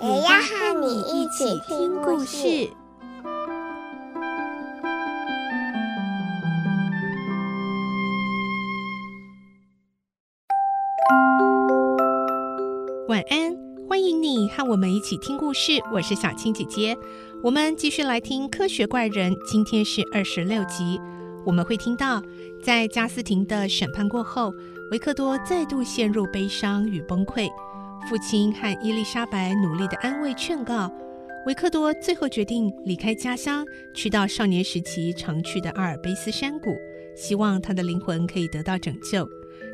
[0.00, 2.70] 也要和你一起听故事。
[13.08, 13.56] 晚安，
[13.88, 15.72] 欢迎你和我们一起听故事。
[15.92, 16.96] 我是小青姐姐，
[17.42, 21.00] 我们继续来听《科学怪人》，今天是二十六集。
[21.44, 22.22] 我们会听到，
[22.62, 24.52] 在加斯廷的审判过后，
[24.92, 27.48] 维克多再度陷入悲伤与崩溃。
[28.08, 30.90] 父亲和伊丽莎白努力的安慰劝告，
[31.44, 36.74] 维克多最后决定离开家乡，去到少年时期常去的阿尔卑斯山谷，
[37.14, 39.28] 希望他的灵魂可以得到拯救。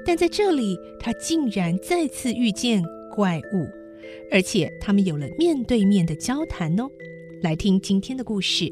[0.05, 2.83] 但在这里，他竟然再次遇见
[3.15, 3.69] 怪物，
[4.33, 6.89] 而且他们有了面对面的交谈哦。
[7.41, 8.65] 来听今天的故事，《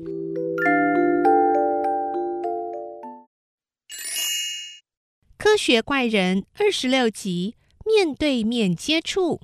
[5.39, 7.55] 科学怪人》二十六集：
[7.87, 9.39] 面对面接触。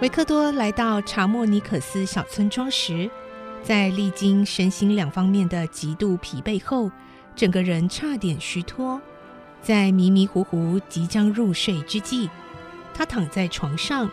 [0.00, 3.10] 维克多来到查莫尼可斯小村庄时，
[3.62, 6.90] 在历经身心两方面的极度疲惫后，
[7.36, 8.98] 整个人差点虚脱。
[9.60, 12.30] 在迷迷糊糊即将入睡之际，
[12.94, 14.10] 他躺在床上，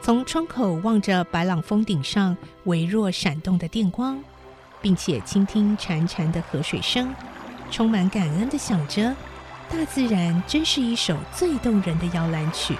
[0.00, 4.16] 从窗口望着白朗峰顶上微弱闪动的电光，
[4.80, 7.12] 并且倾听潺潺的河水声，
[7.68, 9.12] 充满感恩地想着：
[9.68, 12.76] 大自然真是一首最动人的摇篮曲。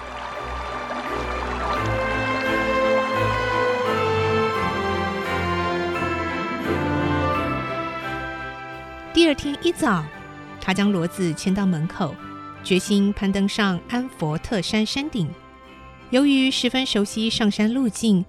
[9.21, 10.03] 第二天一早，
[10.59, 12.15] 他将骡子牵到门口，
[12.63, 15.29] 决心攀登上安佛特山山顶。
[16.09, 18.25] 由于十分熟悉上山路径，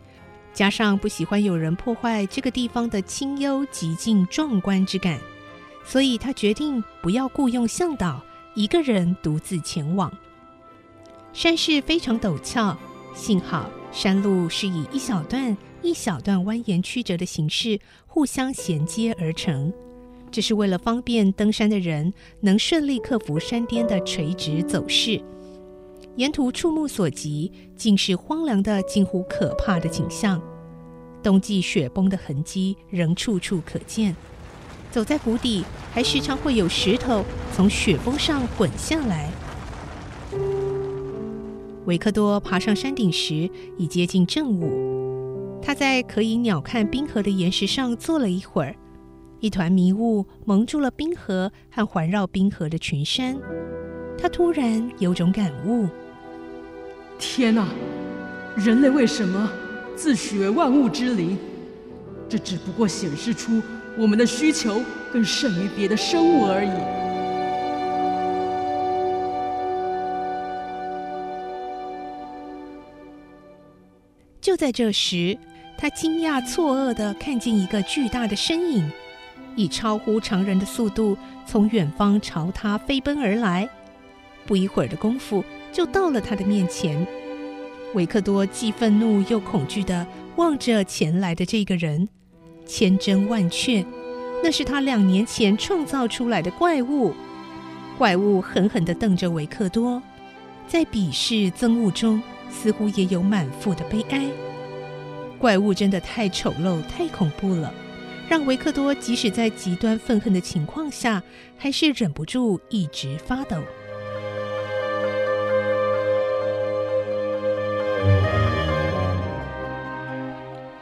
[0.53, 5.19] 加上不喜欢有人破坏这个地方的清幽极静壮观之感，
[5.83, 8.23] 所以他决定不要雇佣向导，
[8.55, 10.13] 一个人独自前往。
[11.33, 12.77] 山势非常陡峭，
[13.15, 19.73] 幸好山路是以一小段一小段蜿蜒曲折的形式互相衔接而成。
[20.33, 25.23] 这是为了方便登山的人能顺利克服山巅的垂直走势。
[26.17, 30.43] 沿途触目所及，尽是荒凉的近乎可怕的景象。
[31.23, 34.17] 冬季雪崩的痕迹仍处处可见。
[34.91, 39.31] 走在谷底，还时常会有石头从雪崩上滚下来。
[41.85, 48.75] 维克多爬上山顶时已接近正午，他在可以鸟瞰冰河的岩石上坐了一会儿。
[49.43, 53.37] 一团迷雾蒙住了冰河和环绕冰河的群山，
[54.17, 55.89] 他突然有种感悟：
[57.19, 57.67] 天哪！
[58.55, 59.51] 人类为什么
[59.97, 61.37] 自诩为万物之灵？
[62.29, 63.61] 这只不过显示出
[63.99, 64.81] 我们的需求
[65.13, 66.71] 更胜于别的生物而已。
[74.41, 75.37] 就在这时，
[75.77, 78.89] 他惊讶错愕的看见一个巨大的身影。
[79.57, 83.69] 以超乎常人的速度从远方朝他飞奔而来，
[84.47, 87.07] 不一会儿的功夫就到了他的面前。
[87.95, 92.09] 维克多既愤怒又恐惧地望着前来的这个人，
[92.65, 93.85] 千真万确，
[94.43, 97.13] 那是他两年前创造出来的怪物。
[97.99, 100.03] 怪物狠狠地瞪着维克多，
[100.67, 104.27] 在鄙视憎恶中，似乎也有满腹的悲哀。
[105.39, 107.73] 怪物真的太丑陋、太恐怖了。
[108.33, 111.23] 让维克多即使在极端愤恨的情况下，
[111.59, 113.59] 还是忍不住一直发抖。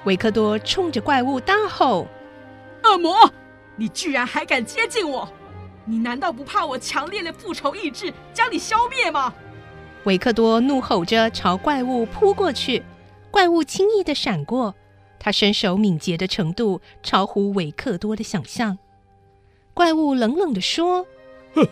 [0.04, 2.06] 维克多冲着怪物大吼
[2.84, 3.28] ：“恶魔，
[3.74, 5.28] 你居然还敢接近我！
[5.84, 9.34] 你难道不怕我强烈的复仇意志将你消灭吗？”
[10.06, 12.84] 维克多怒吼着朝怪物扑过去，
[13.28, 14.72] 怪物轻易的闪过。
[15.20, 18.78] 他身手敏捷的程度超乎维克多的想象。
[19.72, 21.06] 怪物冷冷地说
[21.54, 21.68] ：“哼，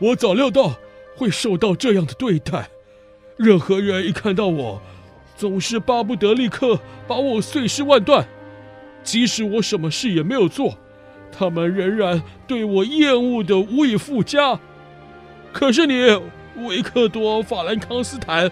[0.00, 0.74] 我早料到
[1.16, 2.68] 会受到这样的对待。
[3.36, 4.82] 任何人一看到我，
[5.36, 8.26] 总是巴不得立刻把我碎尸万段。
[9.02, 10.76] 即使我什么事也没有做，
[11.32, 14.58] 他们仍然对我厌恶的无以复加。
[15.52, 15.94] 可是你，
[16.66, 18.50] 维克多·法兰康斯坦，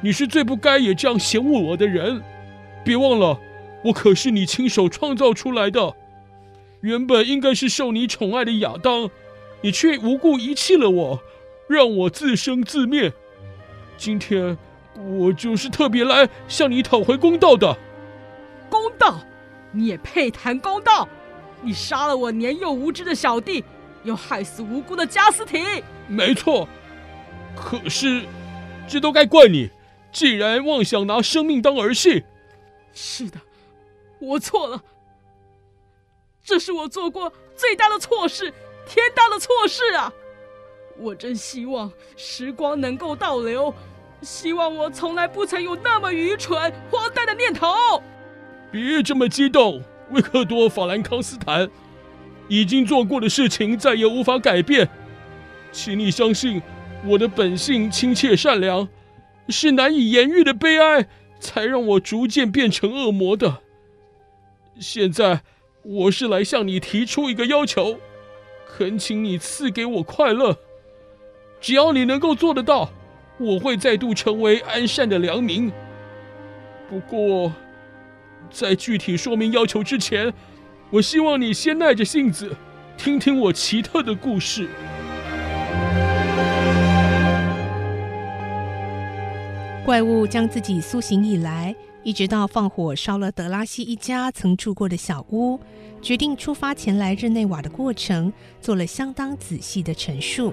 [0.00, 2.22] 你是最不该也这样嫌恶我的人。
[2.84, 3.38] 别忘了，
[3.84, 5.94] 我可是你亲手创造出来的。
[6.80, 9.08] 原本应该是受你宠爱的亚当，
[9.60, 11.22] 你却无故遗弃了我，
[11.68, 13.12] 让我自生自灭。
[13.96, 14.58] 今天，
[14.96, 17.78] 我就是特别来向你讨回公道的。
[18.68, 19.20] 公道？
[19.70, 21.08] 你也配谈公道？
[21.62, 23.64] 你杀了我年幼无知的小弟，
[24.02, 25.60] 又害死无辜的加斯提。
[26.08, 26.68] 没错，
[27.54, 28.22] 可是
[28.88, 29.70] 这都该怪你，
[30.10, 32.24] 竟然妄想拿生命当儿戏。
[32.92, 33.40] 是的，
[34.18, 34.82] 我错了。
[36.44, 38.52] 这是我做过最大的错事，
[38.86, 40.12] 天大的错事啊！
[40.98, 43.72] 我真希望时光能够倒流，
[44.20, 47.72] 希望我从来不曾有那么愚蠢、荒诞的念头。
[48.70, 51.70] 别这么激动，维克多·法兰康斯坦，
[52.48, 54.88] 已经做过的事情再也无法改变。
[55.70, 56.60] 请你相信，
[57.06, 58.88] 我的本性亲切善良，
[59.48, 61.08] 是难以言喻的悲哀，
[61.42, 63.58] 才让我逐渐变成恶魔的。
[64.78, 65.42] 现在，
[65.82, 67.98] 我是来向你提出一个要求，
[68.64, 70.56] 恳请你赐给我快乐。
[71.60, 72.92] 只要你能够做得到，
[73.38, 75.72] 我会再度成为安善的良民。
[76.88, 77.52] 不过，
[78.48, 80.32] 在具体说明要求之前，
[80.90, 82.56] 我希望你先耐着性子，
[82.96, 84.68] 听听我奇特的故事。
[89.84, 91.74] 怪物将自己苏醒以来，
[92.04, 95.58] 一直到放火烧了德拉西一家曾住过的小屋，
[96.00, 100.52] 决定出发前来日内瓦的过程，做了相当仔细的陈述。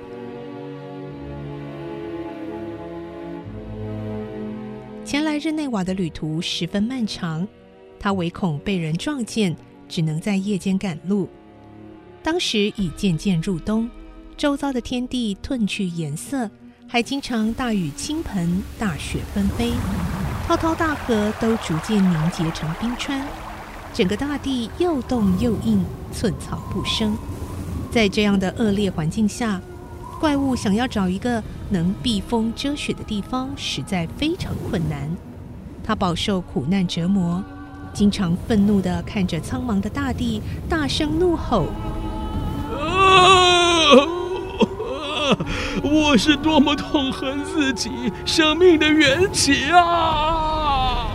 [5.06, 7.48] 前来日内瓦的旅途十分漫长，
[8.00, 9.56] 他唯恐被人撞见，
[9.88, 11.30] 只能在夜间赶路。
[12.24, 13.88] 当时已渐渐入冬，
[14.36, 16.50] 周遭的天地褪去颜色。
[16.91, 19.74] 还经常大雨倾盆，大雪纷飞，
[20.47, 23.21] 滔滔大河都逐渐凝结成冰川，
[23.94, 27.15] 整个大地又冻又硬，寸草不生。
[27.91, 29.62] 在这样的恶劣环境下，
[30.19, 35.07] 怪物想要找一个能避风遮雪的地方，实在非常困难。
[35.83, 37.44] 他饱受苦难折磨，
[37.94, 41.68] 经常愤怒地看着苍茫的大地，大声怒吼。
[45.84, 47.90] 我是多么痛恨自己
[48.26, 51.08] 生命的缘起啊！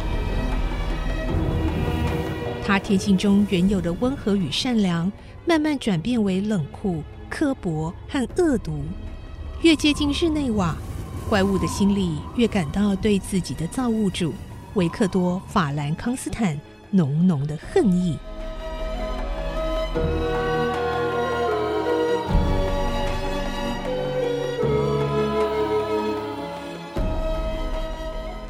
[2.67, 5.13] 他天性中原有的温和与善良，
[5.45, 8.83] 慢慢转变为冷酷、刻薄和恶毒。
[9.63, 10.75] 越接近日内瓦，
[11.29, 14.33] 怪物的心里越感到对自己的造物主
[14.75, 16.59] 维克多·法兰康斯坦
[16.91, 18.17] 浓浓的恨意。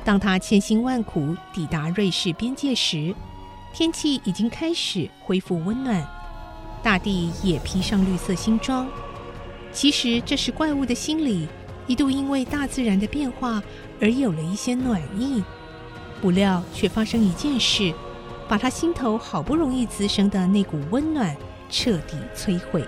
[0.05, 3.15] 当他千辛万苦抵达瑞士边界时，
[3.73, 6.07] 天气已经开始恢复温暖，
[6.83, 8.87] 大地也披上绿色新装。
[9.73, 11.49] 其实，这时怪物的心里
[11.87, 13.63] 一度因为大自然的变化
[14.01, 15.43] 而有了一些暖意，
[16.21, 17.93] 不料却发生一件事，
[18.47, 21.35] 把他心头好不容易滋生的那股温暖
[21.71, 22.87] 彻底摧毁。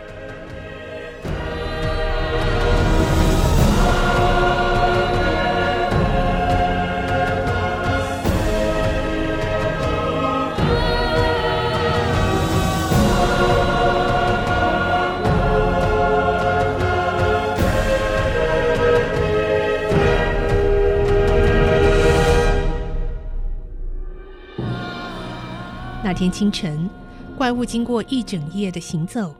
[26.17, 26.89] 天清晨，
[27.37, 29.35] 怪物经过一整夜的行走，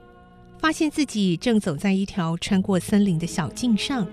[0.59, 4.07] 发现自己正走在一条穿过森林的小径上。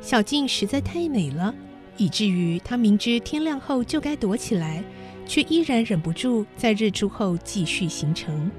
[0.00, 1.54] 小径实在太美了，
[1.96, 4.82] 以至于他明知天亮后就该躲起来，
[5.28, 8.50] 却依然忍不住在日出后继续行程。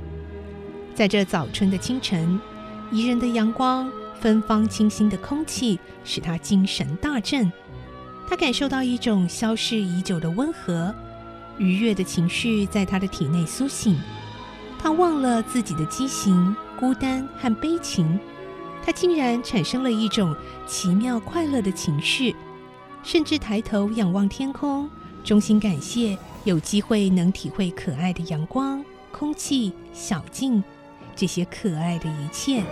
[0.96, 2.40] 在这早春的清晨，
[2.94, 3.92] 宜人的阳光、
[4.22, 7.52] 芬芳清新的空气，使他精神大振。
[8.30, 10.96] 他感受到一种消逝已久的温和。
[11.58, 13.98] 愉悦的情绪在他的体内苏醒，
[14.80, 18.20] 他忘了自己的畸形、孤单和悲情，
[18.86, 20.36] 他竟然产生了一种
[20.66, 22.36] 奇妙快乐的情绪，
[23.04, 24.90] 甚至抬头仰望天空，
[25.24, 30.64] 衷心感谢有机会能体会可爱的阳光、空气、小径，
[31.16, 32.64] 这些可爱的一切。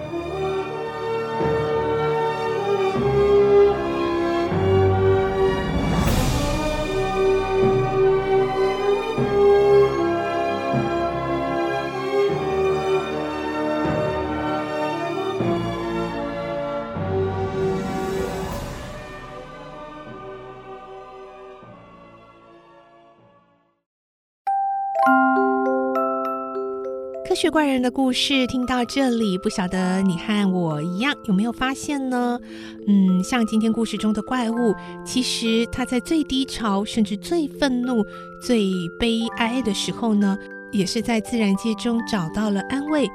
[27.28, 32.40] 科学怪人的故事听到这里，不晓得你和我一样有没有发现呢？
[32.86, 38.06] 嗯，像今天故事中的怪物，其实他在最低潮，甚至最愤怒、
[38.40, 40.38] 最悲哀的时候呢，
[40.72, 43.08] 也是在自然界中找到了安慰。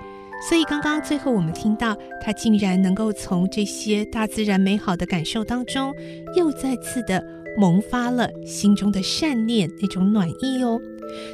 [0.48, 5.94] 所以刚刚最后我们听到，他竟然能够从这些大自然美好的感受当中，
[6.34, 7.24] 又再次的
[7.56, 10.80] 萌发了心中的善念，那种暖意哦。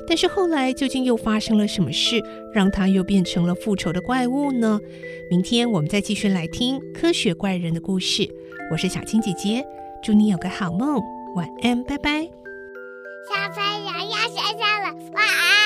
[0.09, 2.23] 但是后来究竟又发生了什么事，
[2.55, 4.81] 让他又变成了复仇的怪物呢？
[5.31, 8.29] 明天我们再继续来听科学怪人的故事。
[8.71, 9.65] 我是小青姐姐，
[10.03, 11.01] 祝你有个好梦，
[11.35, 12.23] 晚安，拜拜。
[13.29, 15.66] 小朋友要睡觉了，晚安。